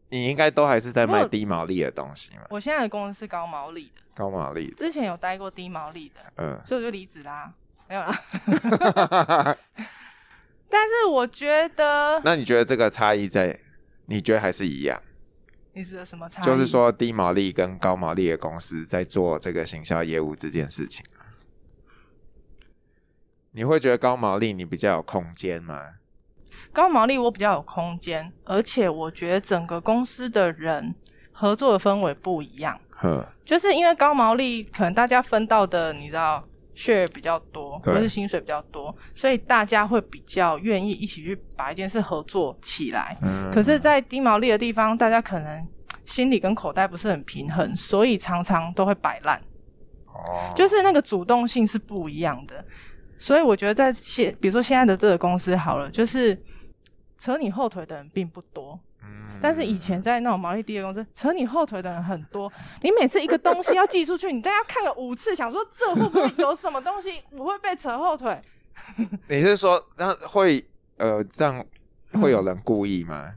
[0.08, 2.42] 你应该都还是在卖低毛利的东西嘛？
[2.50, 4.76] 我现在的公司是高毛利的，高毛利的。
[4.76, 7.52] 之前有待过低毛利的，嗯，所以我就离职啦，
[7.88, 9.56] 没有啦。
[10.74, 13.56] 但是我觉得，那你觉得这个差异在？
[14.06, 15.00] 你觉得还是一样？
[15.72, 16.44] 你指的什么差异？
[16.44, 21.06] 就是说低毛利跟高毛利的公司在做这个行销业务这件事情，
[23.52, 25.94] 你会觉得高毛利你比较有空间吗？
[26.72, 30.92] 高毛利我比较有空间，而且我觉得整个公司的人
[31.32, 32.80] 合作的氛围不一样。
[32.90, 36.44] 呵，就是因为高毛利可能大家分到的，你知道。
[36.74, 43.16] 血比较多，或是薪水比较多，所以大家会比较愿意一起去把一件事合作起来。
[43.22, 45.66] 嗯，可是，在低毛利的地方，大家可能
[46.04, 49.40] 心里跟口袋不是很平衡，所以常常都会摆烂。
[50.06, 52.64] 哦，就是那个主动性是不一样的。
[53.16, 56.36] 所以我觉得，在现，比如说现在的这个公司好了，就是
[57.18, 58.78] 扯你后腿的人并不多。
[59.42, 62.50] 但是以前在那种毛利低的公司，扯你后腿的人很多。
[62.80, 68.40] 你每次一个东西要寄出去，你大家看了五次，想说这会不会有什么东西我会被扯后腿？
[69.28, 70.64] 你是说那会
[70.96, 71.62] 呃这样
[72.14, 73.24] 会有人故意吗？
[73.26, 73.36] 嗯、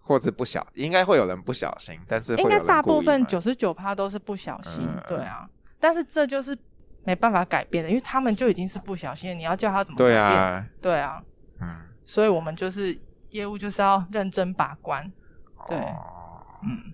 [0.00, 5.48] 或者不小，应该会有人不小心，但是应该大部分九十九趴都是不小心，嗯、对啊。
[5.78, 6.58] 但是这就是
[7.04, 10.16] 没办法改变的，因为他们就已经是不小心，你要叫他怎么改变？
[10.16, 11.22] 对啊，对啊，
[11.60, 11.82] 嗯。
[12.04, 12.98] 所以我们就是
[13.30, 15.10] 业务就是要认真把关。
[15.66, 15.76] 对，
[16.62, 16.92] 嗯，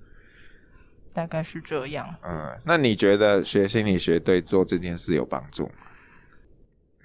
[1.13, 2.13] 大概是这样。
[2.23, 5.73] 嗯，那你觉得学心理学对做这件事有帮助吗？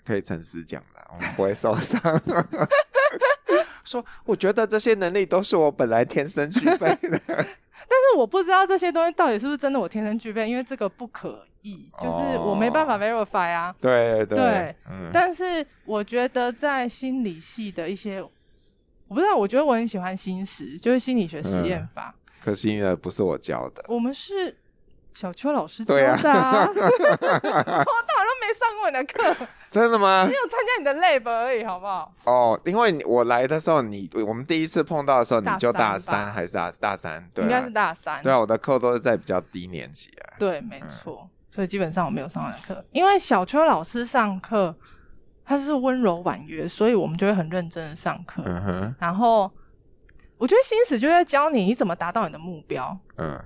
[0.04, 2.02] 可以诚实讲的，我们不会受伤。
[3.86, 13.76] 说，我觉得这些能力都是我本来天生具备的， 但是我不知道这些东西到底是不是真的我天生具备，因为这个不可逆，就是我没办法 verify 啊。
[13.80, 15.12] 对对对，嗯。
[15.14, 18.24] 但是我觉得在心理系的一些。
[19.10, 22.14] 我不知道，我觉得我很喜欢心实，就是心理学实验法。
[22.16, 23.84] 嗯、可惜呢，不是我教的。
[23.88, 24.56] 我们是
[25.16, 30.26] 小邱老师教的啊， 从头到尾都没上过你的课，真的吗？
[30.26, 32.14] 没有参加你的 lab 而已，好不好？
[32.26, 37.28] 哦，因为我来的时候，你我们第一次碰到的时候，你就大三还是大大三？
[37.34, 38.22] 对，应该是大三。
[38.22, 40.38] 对啊，我的课都是在比较低年级啊。
[40.38, 41.28] 对，没错。
[41.50, 44.74] 所以基本上我没有上完课，因为小邱老师上课，
[45.50, 48.44] 他是温柔婉约，所以我们就会很认真的上课。
[48.46, 48.96] 嗯哼。
[49.00, 49.52] 然后
[50.38, 52.96] 我觉得心思就在教你你怎么达到你的目标。
[53.18, 53.44] 嗯。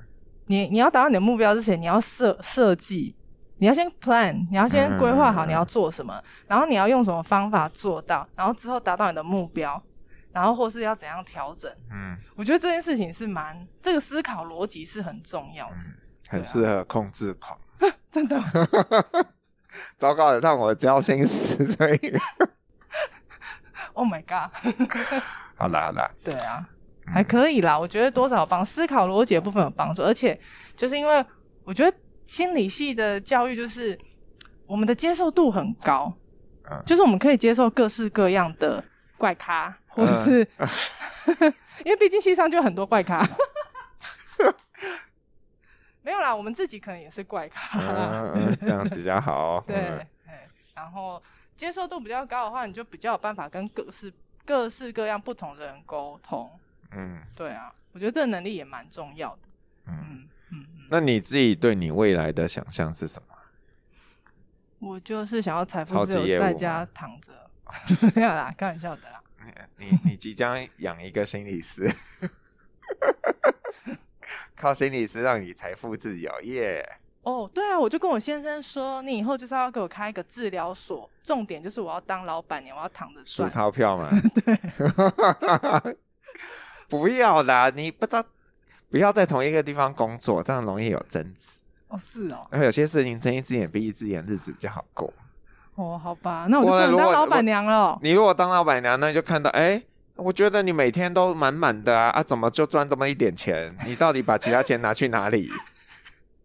[0.48, 3.16] 你你要达到你的目标之前，你要设设计，
[3.60, 9.82] 你要先 plan，你要先规划好你要做什么，嗯、然后你要用什么方法做到，然后之后达到你的目标，
[10.34, 11.72] 然后或是要怎样调整。
[11.90, 15.94] 嗯，我觉得这件事情是蛮这个思考逻辑是很重要的，嗯、
[16.28, 17.58] 很适合控制狂。
[17.80, 18.38] 啊、真的，
[19.98, 22.00] 糟糕的，让我交心死，所以
[23.94, 24.52] ，Oh my god，
[25.56, 26.68] 好啦好啦，对啊。
[27.06, 30.40] 还可以啦，我觉得多少帮思考逻辑的部分有帮助，而且
[30.74, 31.26] 就是因为
[31.66, 33.98] 我觉得心理系的教育就是
[34.66, 36.14] 我们的接受度很高，
[36.72, 38.82] 嗯、就是我们可以接受各式各样的
[39.18, 40.68] 怪咖，或者是、嗯、
[41.84, 43.22] 因为毕竟系上就很多怪咖，
[46.04, 49.64] 没有啦，我们自己可能也是怪咖，嗯嗯、这样比较好。
[49.68, 49.76] 对，
[50.26, 50.34] 对，
[50.76, 51.22] 然后
[51.56, 54.14] 接受度比较高的话，你就比较有办法跟各式
[54.46, 56.52] 各式各样不同的人沟通。
[56.92, 59.42] 嗯，对啊，我觉得这个能力也蛮重要的。
[59.88, 63.28] 嗯嗯嗯，那你自己对你未来的想象是什么？
[64.80, 67.32] 我就是想要财富自由，在家躺着。
[68.14, 69.22] 没有啦，开玩笑的啦。
[69.78, 71.90] 你你你即将养一个心理师，
[74.56, 77.04] 靠心理师让你财富自由，耶、yeah！
[77.24, 84.10] 哦，对啊，我就跟我先生说，你以后就是要给我开一个治疗所，重点就是我要当老板娘，我要躺着赚数钞票嘛。
[84.44, 85.98] 对。
[86.90, 88.24] 不要啦，你不知道，
[88.92, 91.62] 不要在同一个地方工作，这样容易有争执。
[91.88, 92.46] 哦，是哦。
[92.52, 95.12] 然后有些事情睁一只眼闭一只眼，日子比较好过。
[95.76, 97.98] 哦，好吧，那我就不能当老板娘了。
[98.04, 99.82] 你如果当老板娘，那你就看到，哎，
[100.16, 103.76] 我觉得你每天都满满的啊，啊，怎么就赚这么一点钱？
[103.86, 105.52] 你到底把其他钱拿去哪里？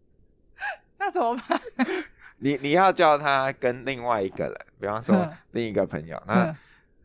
[0.97, 1.59] 那怎么办？
[2.37, 6.55] 你你要叫他跟另外一个人，比方说另一个朋友，嗯、那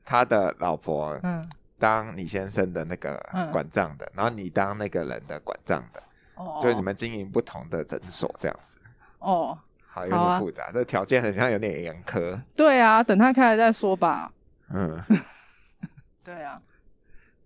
[0.05, 1.48] 他的老婆，嗯。
[1.77, 3.20] 当你先生的那个
[3.53, 6.03] 管账的，嗯、然后你当那个人的管账的，
[6.37, 8.79] 哦，就你们经营不同的诊所这样子。
[9.18, 12.40] 哦，好，有点复杂，啊、这条件好像有点严苛。
[12.57, 14.33] 对啊，等他开了再说吧。
[14.70, 14.98] 嗯，
[16.24, 16.58] 对啊，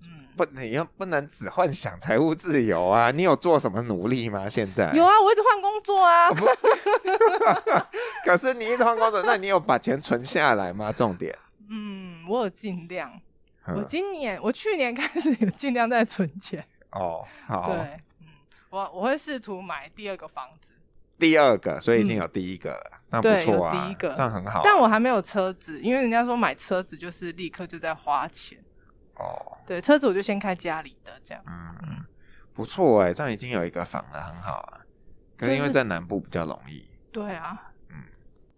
[0.02, 3.10] 嗯，不，你要不能只幻想财务自由啊？
[3.10, 4.48] 你有做什么努力吗？
[4.48, 6.30] 现在有啊，我一直换工作啊。
[8.24, 10.92] 可是你一直换工作，那你有把钱存下来吗？
[10.92, 11.36] 重点。
[11.68, 13.20] 嗯，我有尽量。
[13.66, 17.26] 我今年，我去年开始有尽量在存钱哦。
[17.46, 17.76] 好，对，
[18.20, 18.28] 嗯，
[18.70, 20.72] 我我会试图买第二个房子。
[21.18, 24.62] 第二个，所以已经有第一个了，嗯、那不错啊，第一个这样很好、啊。
[24.64, 28.56] 但我还没有车子，因为人家说买车子就是立刻就在花钱。
[29.18, 31.42] 哦，对，车子我就先开家里的这样。
[31.46, 32.04] 嗯嗯，
[32.54, 34.80] 不错哎，这样已经有一个房了，很好啊。
[35.36, 36.88] 可是因为在南部比较容易。
[37.12, 38.02] 对啊，嗯，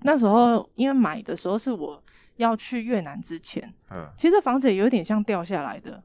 [0.00, 2.02] 那时候因为买的时候是我。
[2.36, 6.02] 要去越南之前，嗯，其实房子也有点像掉下来的，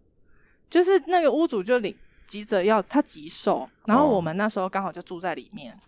[0.69, 1.95] 就是那个屋主就领
[2.27, 5.79] 急着要他急售，然后我们那时候刚好就住在里面，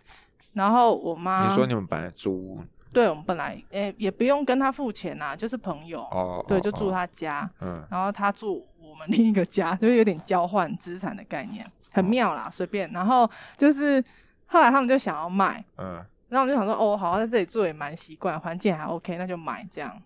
[0.54, 2.64] 然后我妈，你说你们本来租，
[2.98, 14.02] 对，我们本来诶、欸、也不用跟他付钱呐，就是朋友，哦，对，就住他家，嗯，然后他住我们另一个家，就是有点交换资产的概念，很妙啦，随便，然后就是
[14.46, 20.02] 后来他们就想要卖，嗯，然后我就想说，哦，好，在这里住也蛮习惯，环境还 OK，那就买这样。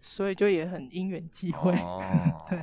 [0.00, 2.02] 所以就也很因缘际会，哦、
[2.50, 2.58] 对。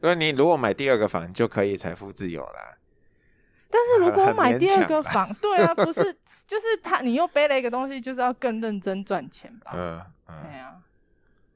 [0.00, 2.78] 因为你如果买第二个房，就可以财富自由了。
[3.70, 6.16] 但是如果买第二个房，对啊，不是，
[6.48, 9.70] 就是他，你又背了一个东西，就是要更认真赚钱吧？
[9.74, 10.74] 嗯嗯，对啊，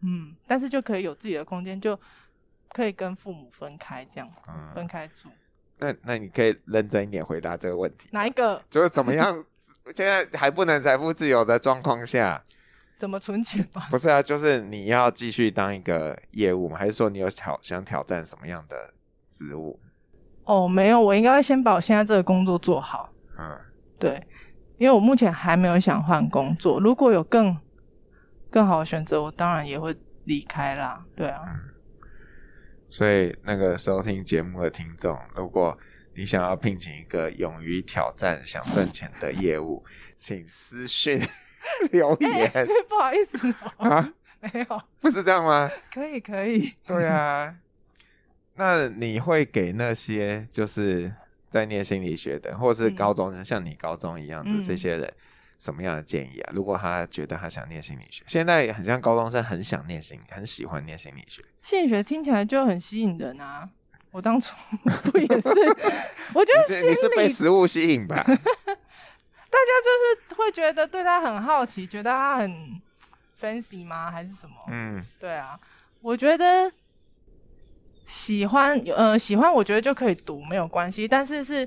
[0.02, 1.98] 嗯，但是就可以有自己的空间，就
[2.68, 5.30] 可以跟父母分开这样，嗯、分开住。
[5.78, 8.08] 那那你可以认真一点回答这个问题。
[8.12, 8.62] 哪一个？
[8.70, 9.44] 就是怎么样？
[9.94, 12.44] 现在还不能财富自由的状况下。
[12.98, 13.88] 怎么存钱吧？
[13.90, 16.78] 不是啊，就是你要继续当一个业务吗？
[16.78, 18.94] 还是说你有挑想挑战什么样的
[19.28, 19.80] 职务？
[20.44, 23.10] 哦，没有，我应该会先把我现在这个工作做好。
[23.36, 23.58] 嗯，
[23.98, 24.24] 对，
[24.82, 26.80] 因为我目前还没有想换工作。
[26.80, 27.56] 如果有更
[28.50, 31.04] 更好的选择，我当然也会离开啦。
[31.14, 31.60] 对啊，嗯，
[32.90, 35.78] 所以那个收听节目的听众，如果
[36.16, 39.84] 你想要聘请一个勇于挑战、想赚钱的业务，
[40.18, 41.20] 请私讯。
[41.92, 45.70] 留言、欸， 不好意思、喔、啊， 没有，不是这样吗？
[45.94, 46.74] 可以，可以。
[46.84, 47.54] 对啊，
[48.56, 51.14] 那你会给那些就是
[51.52, 55.12] 在念心理学的，或是高中生、嗯、像你高中一样的这些人，
[55.58, 56.52] 什么样的建议啊？
[56.54, 61.44] 如果他觉得他想念心理学，现在很像高中生，很想念心，很喜欢念心理学。
[61.62, 63.68] 心理学听起来就很吸引人啊！
[64.10, 64.54] 我当初
[65.12, 65.48] 不也是？
[66.34, 68.16] 我觉得你，你是被食物吸引吧？
[68.26, 72.80] 大家就是会觉得对他很好奇，觉得他很
[73.40, 74.10] fancy 吗？
[74.10, 74.54] 还是什么？
[74.68, 75.58] 嗯，对啊，
[76.00, 76.72] 我觉得
[78.12, 81.08] 喜欢，呃，喜欢，我觉得就可以读，没有关系。
[81.08, 81.66] 但是是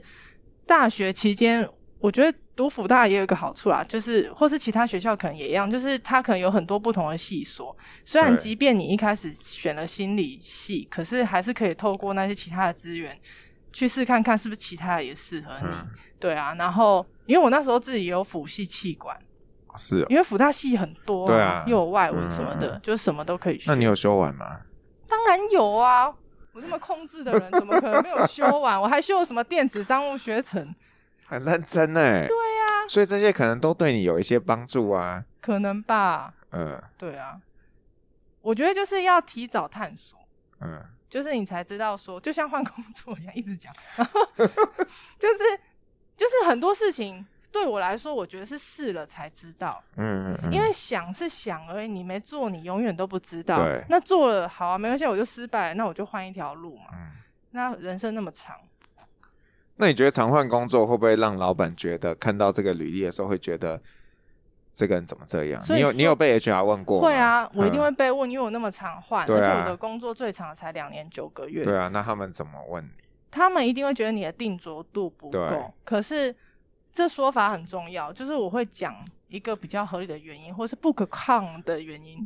[0.67, 1.67] 大学期间，
[1.99, 7.75] 我觉得读辅大也有一个好处啦，就是或是其他学校可能也一样，就是它可能有很多不同的系所。
[8.03, 13.17] 虽然即便你一开始选了心理系，可是还是可以透过那些其他的资源
[13.73, 15.67] 去试看看是不是其他的也适合你。
[15.67, 15.87] 嗯、
[16.19, 17.05] 对啊，然后。
[17.25, 19.17] 因为我那时候自己也有辅系气管，
[19.75, 23.63] 是、哦，因为辅大系很多、啊，对啊，又有外文什么的，嗯、就是什么都可以学。
[23.71, 24.59] 那你有修完吗？
[25.09, 26.13] 当然有啊，
[26.55, 28.81] 我这么控制的人，怎么可能没有修完？
[28.81, 30.73] 我还修了什么电子商务学程，
[31.27, 31.99] 很认真呢。
[32.01, 35.21] 对呀、啊，所以这些可能都对你有一些帮助啊。
[35.41, 36.33] 可能吧。
[36.51, 37.37] 嗯，对啊，
[38.41, 40.17] 我觉得就是要提早探索，
[40.61, 43.73] 嗯，就是你才知道说，就像换工作一样，一直讲，
[45.19, 45.59] 就是。
[46.17, 49.81] 就是很多事情对我来说，我觉得是试了才知道。
[49.95, 53.63] 嗯嗯，嗯因为想是想而已，你没做，你永远都不知道。
[53.63, 53.81] 对。
[53.87, 56.87] 那做了好啊，没关系，我就失败了，那我就换一条路嘛。
[56.91, 57.11] 嗯。
[57.51, 58.57] 那人生那么长，
[59.77, 63.81] 那你觉得常换工作会不会让老板觉得看到这个履历的时候会觉得
[64.73, 65.63] 这个人怎么这样？
[65.69, 67.07] 你有你有被 HR 问过吗？
[67.07, 71.63] 会啊，我一定会被问，因为我那么常换，而且我的工作最长才两年九个月。
[71.63, 72.89] 对啊，那他们怎么问你？
[73.31, 76.33] 他们一定会觉得你的定着度不够，对可是
[76.95, 78.95] 这说法很重要，就是我会讲
[79.27, 82.25] 一个比较合理的原因，或是不可抗的原因，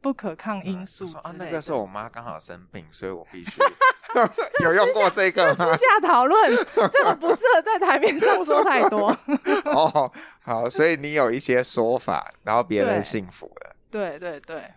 [0.00, 1.20] 不可抗因素、嗯。
[1.22, 3.60] 啊，那个时候我妈刚好生病，所以我必须
[4.64, 5.66] 有用过这个吗？
[5.66, 6.56] 私下讨论，
[6.90, 9.14] 这个不适合在台面上说太多。
[9.66, 13.76] 哦，好，所以你有一些说法，然后别人信服了。
[13.90, 14.40] 对对对。
[14.40, 14.70] 对对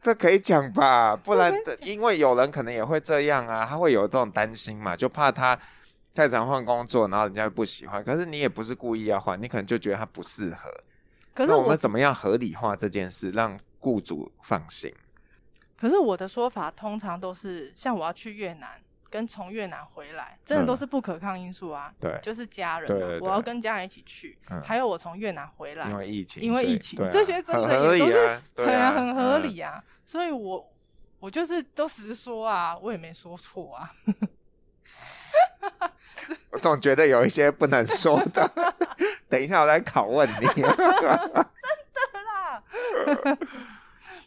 [0.00, 5.58] 这可以讲吧，不然因为有人可能也会这样啊，他会有这种担心嘛，就怕他
[6.18, 8.02] 太常换工作，然后人家不喜欢。
[8.02, 10.68] 可是你也不是故意要换，你可能就觉得他不适合。
[11.32, 14.92] 可是我，们怎么样合理化这件事，让雇主放心？
[15.76, 18.70] 可是我的说法通常都是，像我要去越南。
[19.10, 21.90] 跟从越南回来，真的都是不可抗因素啊！
[21.98, 29.82] 对，就是家人，我要跟家人一起去，还有我从越南回来，因为疫情，因为疫情，这些真的也都是很很合理啊！
[30.04, 30.70] 所以我
[31.20, 33.90] 我就是都实说啊，我也没说错啊。
[36.52, 38.50] 我总觉得有一些不能说的，
[39.28, 40.46] 等一下我来拷问你。
[40.46, 42.64] 真的啦，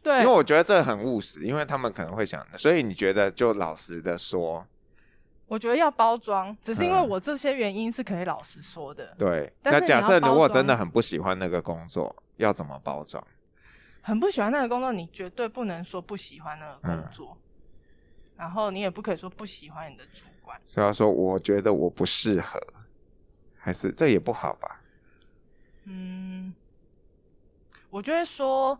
[0.03, 4.65] 对，因为我觉得这很务实，因为他们可能会想，所以你觉得就老实的说。
[5.47, 9.07] 我觉得要包装，只是因为我这些原因是可以老实说的。
[9.07, 13.21] 嗯、对，那假设如果真的很不喜欢那个工作，要怎么包装？
[14.01, 17.41] 很不喜欢那个工作，你绝对不能说不喜欢那个工作，嗯、
[18.37, 20.59] 然后你也不可以说不喜欢你的主管。
[20.65, 22.61] 所以要说，我觉得我不适合，
[23.57, 24.81] 还是这也不好吧？
[25.85, 26.53] 嗯，
[27.89, 28.79] 我觉得说，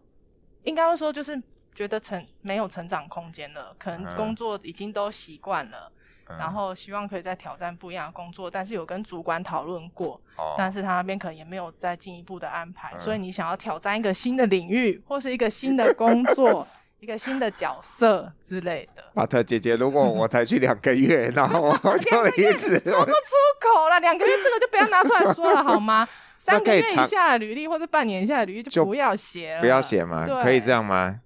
[0.63, 1.41] 应该会说，就是
[1.74, 5.91] 觉得成没有成长空间了，可能工作已经都习惯了。
[6.39, 16.65] 然后希望可以再挑战不一样的工作，但是有跟主管讨论过，哦、但是他那边可能也没有再进一步的安排，嗯、所以你想要挑战一个新的领域，或是一个新的工作，
[17.02, 19.04] 一个新的角色之类的。
[19.16, 24.00] 巴特姐姐，如果我才去两个月，然后我就离职，说不出口了。
[24.00, 26.08] 两个月这个就不要拿出来说了好吗？
[26.38, 30.28] 三个月以下的履历或者半年以下的履历就不要写了，不要写吗？
[30.28, 31.20] 对可以这样吗？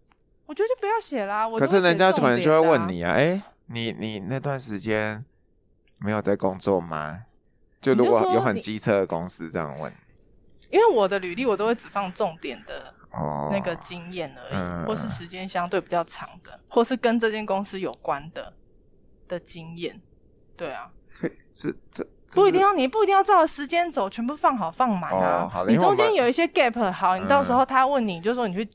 [0.45, 1.45] 我觉得就不要写啦。
[1.45, 3.41] 我可是人家可能就会问你啊，哎。
[3.67, 5.25] 你你那段时间
[5.97, 7.23] 没有在工作吗？
[7.81, 9.91] 就如果有很机车的公司这样问，
[10.69, 12.93] 因为我的履历我都会只放重点的
[13.51, 18.53] 那个经验而已，哦、或是时间相对比较长的，嗯、或是跟这间公司有关的
[19.27, 20.01] 的经验。
[20.57, 20.89] 对啊，
[21.53, 25.49] 是这不一定要你不一定要照着时间走，全部放好放满啊。
[25.53, 28.69] 哦、你中间有一些 gap，好，你到时候他问你，就说你去。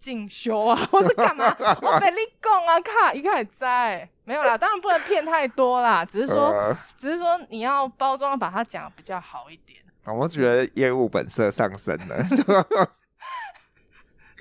[0.00, 1.46] 进修啊，或是干嘛？
[1.80, 9.80] 我被你讲啊，卡一开始在没有啦，当然不能骗太多啦，只是说，呃、只是说你要包装，把它讲得比较好一点。
[10.14, 12.18] 我觉得业务本色上升了，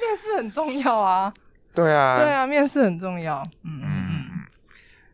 [0.06, 1.34] 面试很重要啊。
[1.74, 3.41] 对啊，对啊，面试很重要。
[3.64, 4.45] 嗯嗯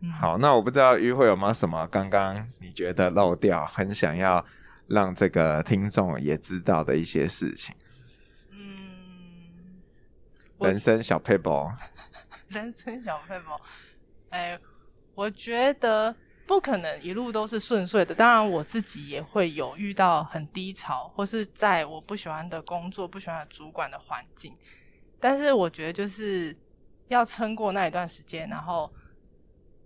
[0.01, 0.11] 嗯。
[0.11, 4.43] 好，那我不知道于慧有没有什么刚刚你觉得漏掉，很想要
[4.87, 7.75] 让这个听众也知道的一些事情。
[8.51, 9.79] 嗯
[10.59, 11.71] 人生小撇步，
[12.49, 13.51] 人生小撇步，
[14.29, 14.59] 哎，
[15.15, 16.13] 我觉得
[16.45, 18.13] 不可能一路都是顺遂的。
[18.13, 24.53] 当然，我自己也会有遇到很低潮，或是在我不喜欢的工作、不喜欢的主管的环境。
[25.19, 26.55] 但是，我觉得就是
[27.07, 28.91] 要撑过那一段时间，然后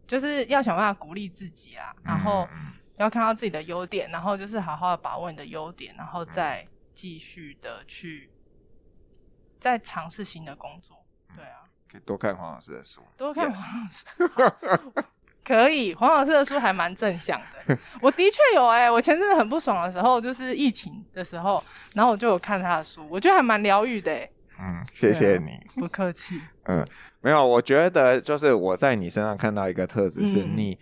[0.06, 2.48] 就是要想办法鼓励自己啊，然后
[2.98, 8.30] 要看到自己的优点，然后就是好好的把握你的优点，然后再继续的去
[9.60, 11.04] 再尝试新的工作。
[11.36, 14.06] 对啊，可以多看黄老师的书，多看黄老师。
[14.18, 15.04] Yes.
[15.44, 17.78] 可以，黄老师的书还蛮正向的。
[18.02, 21.62] 我的确有哎、欸，我前阵子很不爽的时候，就是疫情的时候，
[21.94, 24.32] 然后我就有看他的书，我觉得还蛮疗愈的、欸。
[24.60, 26.42] 嗯，谢谢你，啊、不客气。
[26.64, 26.88] 嗯，
[27.22, 30.78] 没有，我觉得就是我在你身上看到一个特质，是你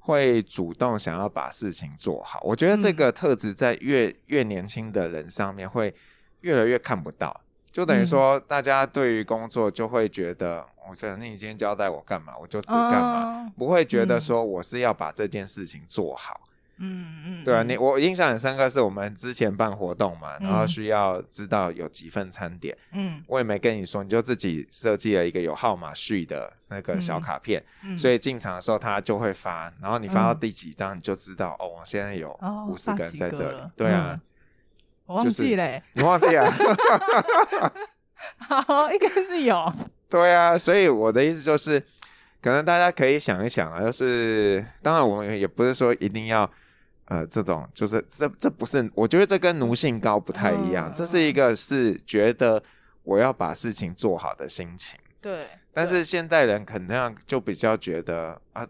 [0.00, 2.40] 会主动想要把事情做好。
[2.40, 5.94] 嗯、我觉得这个特质在越越年轻的人上面会
[6.40, 10.66] 越来越看不到，就等于说大家对于工作就会觉得。
[10.86, 16.38] 我觉得你今天交代我干嘛，我就只干嘛，uh, 不会觉得说我是要把这件事情做好。
[16.44, 22.76] 嗯嗯嗯，对啊，你我印象很深刻，是我们之前办活动嘛，嗯、然后需要知道有几份餐点。
[22.92, 33.58] 嗯，我也没跟你说，你就自己设计了一个有号码序的那个小卡片，嗯、所以进场的时候他就会发，然后你发到第几张，你就知道、嗯、哦，我现在有五十个人在这里。
[33.58, 34.20] 哦、对啊，
[35.06, 36.50] 我忘记了，你忘记了？
[38.38, 39.72] 好，应该是有。
[40.08, 41.78] 对啊，所以我的意思就是，
[42.40, 46.48] 可能大家可以想一想啊，就是当然我们也不是说一定要，
[47.06, 52.62] 呃，这种就是这这不是，我觉得这跟奴性高不太一样，嗯、这是一个是觉得
[53.02, 54.98] 我要把事情做好的心情。
[55.20, 55.46] 对。
[55.72, 58.66] 但是现代人可能就比较觉得啊，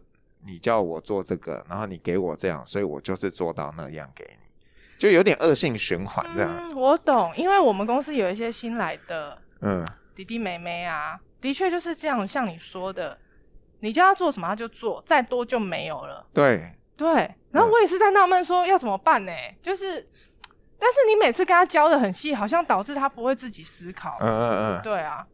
[0.47, 4.47] 你叫我做这个，然后你给我这样，所以我就是做到那样给你，
[4.99, 6.51] 就有点恶性循环这样。
[6.57, 11.21] 嗯，我懂，因为我们公司有一些新来的嗯弟弟妹妹啊。
[11.41, 13.19] 的确就是这样，像你说的，
[13.81, 16.27] 你叫他做什么他就做，再多就没有了。
[16.33, 19.33] 对对，然后我也是在纳闷说要怎么办呢？
[19.33, 20.09] 嗯、就是，
[20.79, 24.17] 但是你每次跟他教的很细，好像导致他不会自己思考。
[24.21, 25.27] 嗯嗯嗯，对啊。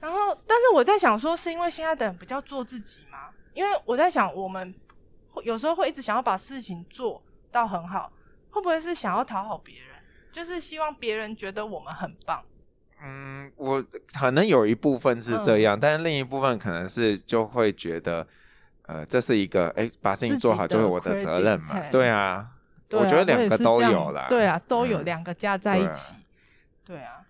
[0.00, 3.28] 然后，但是我在想说，是因为现在的人比较做自己吗？
[3.54, 4.74] 因为我在想，我们
[5.44, 8.10] 有时候会一直想要把事情做到很好，
[8.50, 9.88] 会不会是想要讨好别人？
[10.32, 12.42] 就是希望别人觉得我们很棒。
[13.04, 13.84] 嗯，我
[14.18, 18.26] 可能有一部分是这样，嗯、但是另一部分可能是就会觉得，
[18.86, 21.78] 呃，这是一个哎，把事情做好就是我的责任嘛。
[21.90, 22.48] 对啊，
[22.88, 24.26] 对啊，我觉得两个都有啦。
[24.28, 26.14] 对啊，都有两个加在一起。
[26.84, 27.24] 对啊，对啊，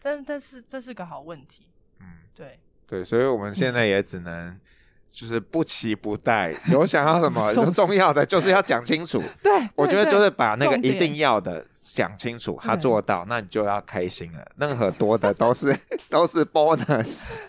[0.00, 1.66] 但但是这是个好问题。
[2.00, 4.56] 嗯，对对，所以我们现在也只能
[5.10, 9.22] 就是不期不待，有想要什么 重重要的，就是要讲清楚。
[9.42, 11.66] 对，对我觉得就是把那个一定要的。
[11.82, 14.46] 讲清楚，他做到，那你就要开心了。
[14.58, 15.76] 任何多的都是
[16.08, 17.40] 都是 bonus。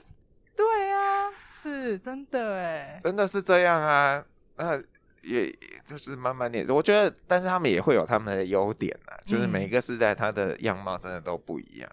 [1.61, 4.23] 是真的哎，真的是这样啊。
[4.57, 4.77] 那
[5.21, 11.89] 也也就是慢慢练，我觉得，但是他们也会有他们的优点啊，就是每一个时代他的样貌真的都不一样。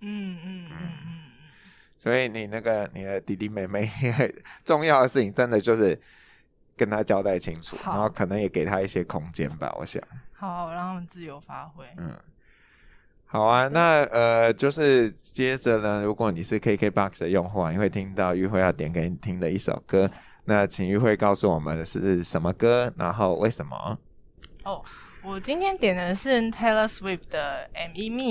[0.00, 0.76] 嗯嗯嗯
[1.06, 1.20] 嗯。
[1.98, 3.88] 所以你那个你的弟弟妹妹，
[4.64, 5.98] 重要的事情真的就是
[6.76, 10.02] 跟他交代清楚，然后可能也给他一些空间吧，我想。
[10.32, 11.84] 好，让他们自由发挥。
[11.98, 12.18] 嗯，
[13.30, 13.68] 好啊。
[13.68, 20.10] 那呃，就是接着呢，如果你是 KKBOX 的用户啊，你会听到玉慧要点给你听的一首歌。
[20.44, 23.96] 那请玉慧告诉我们是什么歌，然后为什么？
[24.64, 24.84] 哦，
[25.22, 28.10] 我今天点的是 Taylor Swift 的《M.E.
[28.10, 28.22] Me》，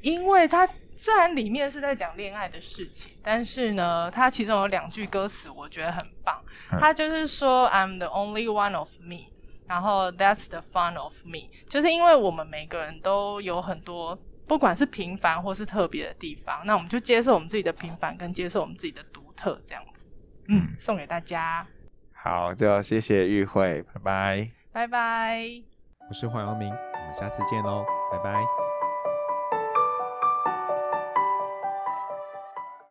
[0.00, 6.42] 因为它虽然里面是在讲恋爱的事情，但是呢，它其中有两句歌词我觉得很棒。
[6.68, 9.29] 它就是说、嗯、I'm the only one of me。
[9.70, 14.18] 然后，That's the fun of me，就是因为我们每个人都有很多，
[14.48, 20.08] 不管是平凡或是特别的地方，那我们就接受我们自己的平凡，跟接受我们自己的独特，这样子。
[20.48, 21.64] 嗯，送给大家。
[22.12, 24.50] 好，就谢谢玉慧，拜拜。
[24.72, 25.40] 拜拜。
[26.08, 28.59] 我是黄阳明，我们下次见喽，拜拜。